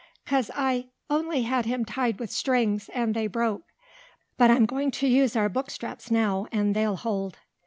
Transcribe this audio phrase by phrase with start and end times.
[0.25, 3.65] "'Cause I only had him tied with strings, and they broke.
[4.35, 7.37] But I'm going to use our book straps now, and they'll hold."